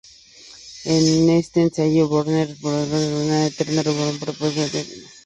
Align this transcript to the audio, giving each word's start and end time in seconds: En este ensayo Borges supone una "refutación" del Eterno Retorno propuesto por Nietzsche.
En 0.93 1.29
este 1.29 1.61
ensayo 1.61 2.07
Borges 2.09 2.49
supone 2.57 2.77
una 2.87 2.87
"refutación" 2.87 3.29
del 3.29 3.45
Eterno 3.51 3.81
Retorno 3.83 4.19
propuesto 4.19 4.33
por 4.33 4.55
Nietzsche. 4.55 5.05